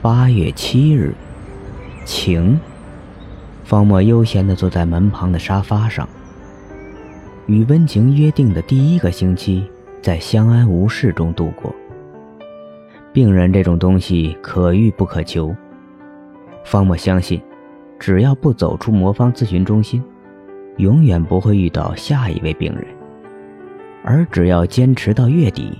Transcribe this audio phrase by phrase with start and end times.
[0.00, 1.12] 八月七日，
[2.04, 2.56] 晴。
[3.64, 6.08] 方墨悠闲地坐在门旁的沙发上。
[7.46, 9.68] 与温情约定的第一个星期，
[10.00, 11.74] 在相安无事中度过。
[13.12, 15.52] 病人这种东西可遇不可求。
[16.64, 17.42] 方墨相信，
[17.98, 20.00] 只要不走出魔方咨询中心，
[20.76, 22.86] 永远不会遇到下一位病人。
[24.04, 25.76] 而只要坚持到月底，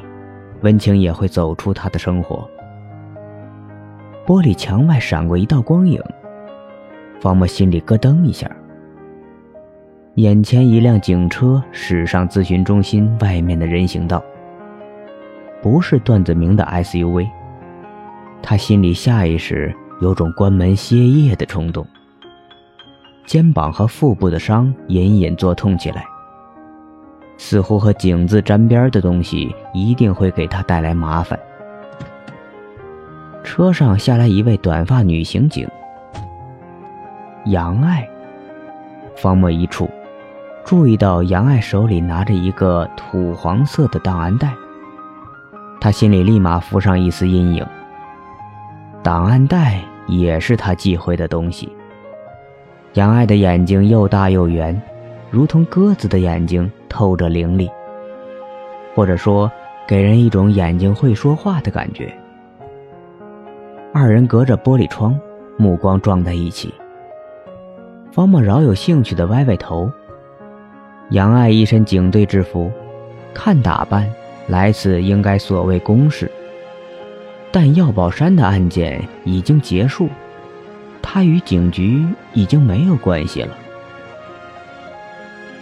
[0.63, 2.51] 温情也会走出他的生活。
[4.29, 5.99] 玻璃墙外闪过一道光影。
[7.19, 8.47] 方墨心里咯噔一下，
[10.17, 14.23] 眼前一辆警车驶上咨询中心外面的人行道。
[15.63, 17.27] 不是段子明的 SUV。
[18.43, 21.87] 他心里下意识有种关门歇业的冲动。
[23.25, 26.05] 肩膀和腹部的伤隐隐作痛起来，
[27.39, 31.39] 似乎和“警”字沾边的东西一定会给他带来麻烦。
[33.59, 35.69] 车上下来一位短发女刑警。
[37.47, 38.09] 杨爱，
[39.17, 39.91] 方墨一触，
[40.65, 44.55] 注意到杨爱手里拿着一个土黄色的档案袋，
[45.81, 47.67] 他心里立马浮上一丝阴影。
[49.03, 51.69] 档案袋也是他忌讳的东西。
[52.93, 54.81] 杨爱的眼睛又大又圆，
[55.33, 57.69] 如同鸽子的眼睛，透着凌厉，
[58.95, 59.51] 或者说，
[59.85, 62.17] 给人一种眼睛会说话的感觉。
[64.01, 65.19] 二人隔着玻璃窗，
[65.57, 66.73] 目光撞在一起。
[68.13, 69.91] 方墨饶有兴趣的歪歪头。
[71.11, 72.71] 杨爱一身警队制服，
[73.35, 74.09] 看打扮，
[74.47, 76.31] 来此应该所谓公事。
[77.51, 80.09] 但药宝山的案件已经结束，
[81.03, 83.53] 他与警局已经没有关系了。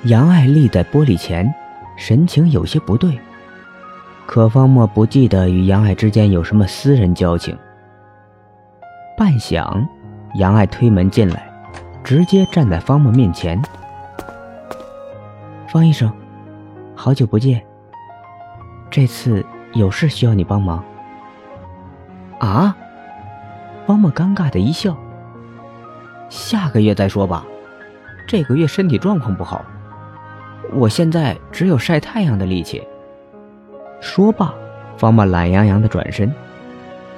[0.05, 1.51] 杨爱立在玻璃前，
[1.97, 3.19] 神情有些不对。
[4.27, 7.57] 可方墨不记得与杨爱之间有什么私人交情。
[9.17, 9.87] 半晌，
[10.35, 11.51] 杨爱推门进来。
[12.05, 13.61] 直接站在方木面前，
[15.67, 16.13] 方医生，
[16.95, 17.61] 好久不见。
[18.89, 20.85] 这次有事需要你帮忙。
[22.39, 22.77] 啊？
[23.87, 24.97] 方墨尴尬的一笑。
[26.29, 27.45] 下个月再说吧，
[28.29, 29.65] 这个月身体状况不好，
[30.75, 32.87] 我现在只有晒太阳的力气。
[34.01, 34.55] 说罢，
[34.97, 36.33] 方墨懒洋洋的转身。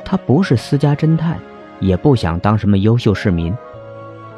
[0.03, 1.39] 他不是私家侦探，
[1.81, 3.55] 也不想当什么优秀市民。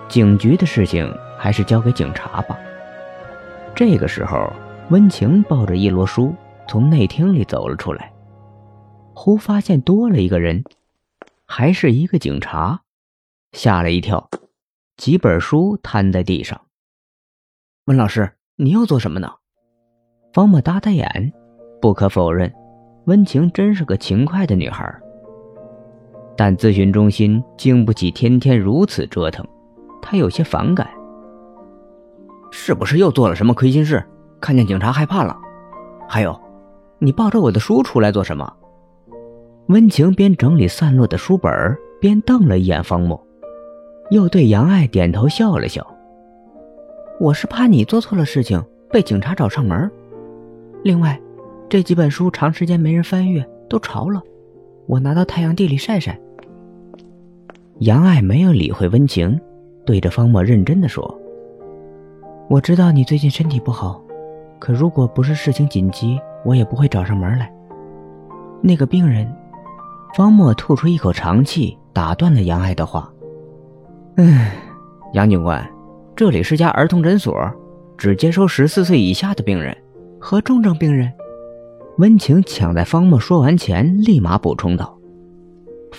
[0.09, 2.59] 警局的事情还是交给警察吧。
[3.75, 4.53] 这个时候，
[4.91, 6.35] 温情抱着一摞书
[6.69, 8.13] 从内厅里走了出来，
[9.15, 10.65] 忽发现多了一个人，
[11.47, 12.81] 还是一个警察，
[13.53, 14.29] 吓了一跳，
[14.97, 16.61] 几本书摊在地上。
[17.87, 19.33] 温老师，你又做什么呢？
[20.33, 21.33] 方墨搭搭眼，
[21.81, 22.53] 不可否认，
[23.07, 24.93] 温情真是个勤快的女孩，
[26.41, 29.47] 但咨询中心经不起天天如此折腾。
[30.01, 30.89] 他有些反感，
[32.51, 34.03] 是不是又做了什么亏心事？
[34.41, 35.37] 看见警察害怕了？
[36.09, 36.41] 还有，
[36.99, 38.51] 你抱着我的书出来做什么？
[39.67, 41.53] 温情边整理散落的书本
[42.01, 43.21] 边瞪了一眼方木，
[44.11, 45.87] 又对杨爱点头笑了笑。
[47.21, 49.91] 我是怕你做错了事情被警察找上门。
[50.85, 51.21] 另外，
[51.69, 54.23] 这几本书长时间没人翻阅，都潮了，
[54.87, 56.19] 我拿到太阳地里晒晒。
[57.81, 59.41] 杨爱没有理会温情。
[59.87, 61.19] 对着方墨认真的说
[62.51, 64.03] ：“我知道你最近身体不好，
[64.59, 67.51] 可如果不是事情紧急，我也不会找上门来。
[68.63, 69.27] 那个病人。”
[70.15, 73.11] 方墨吐出一口长气，打断了杨爱的话
[74.17, 74.53] ：“唉，
[75.15, 75.67] 杨警官，
[76.15, 77.35] 这里是家儿童诊所，
[77.97, 79.75] 只接收十四岁以下的病人
[80.19, 81.11] 和重症病人。”
[81.97, 84.99] 温情抢在方墨说完前，立马补充道：“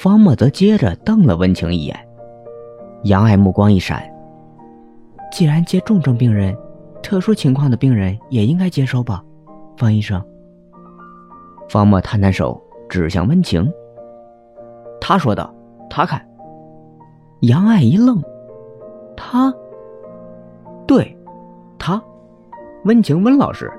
[0.01, 1.95] 方墨则接着瞪了温情一眼。”
[3.05, 4.01] 杨爱目光一闪。
[5.31, 6.57] 既然接重症病人，
[7.03, 9.23] 特殊情况的病人也应该接收吧，
[9.77, 10.19] 方医生。
[11.69, 13.71] 方墨摊摊手，指向温情。
[14.99, 15.53] 他说道
[15.87, 16.19] ：“他看。”
[17.41, 18.19] 杨爱一愣，
[19.15, 19.53] 他，
[20.87, 21.15] 对，
[21.77, 22.01] 他，
[22.85, 23.71] 温情温老师。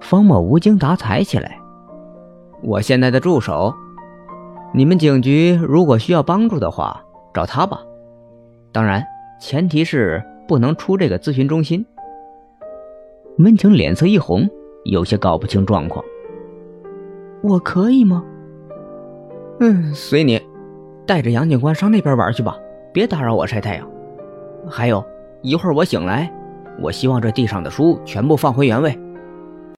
[0.00, 1.56] 方墨无精打采起来。
[2.62, 3.72] 我现在的助手，
[4.76, 7.00] 你们警局如果需要帮助的话，
[7.32, 7.80] 找他吧。
[8.72, 9.06] 当然，
[9.40, 11.86] 前提是不能出这个咨询中心。
[13.38, 14.50] 温情脸色一红，
[14.84, 16.04] 有些搞不清状况。
[17.40, 18.24] 我可以吗？
[19.60, 20.42] 嗯，随你，
[21.06, 22.58] 带着杨警官上那边玩去吧，
[22.92, 23.88] 别打扰我晒太阳。
[24.68, 25.04] 还有
[25.40, 26.28] 一会儿我醒来，
[26.80, 28.98] 我希望这地上的书全部放回原位。